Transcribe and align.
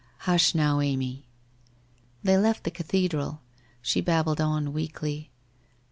1 0.25 0.31
Hush, 0.33 0.55
now, 0.55 0.79
Amy.' 0.81 1.27
They 2.23 2.35
left 2.35 2.63
the 2.63 2.71
cathedral. 2.71 3.41
She 3.83 4.01
babbled 4.01 4.41
on 4.41 4.73
weakly. 4.73 5.29